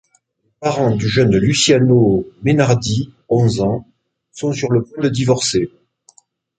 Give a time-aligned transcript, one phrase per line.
[0.43, 3.85] Les parents du jeune Luciano Mainardi, onze ans,
[4.31, 5.69] sont sur le point de divorcer.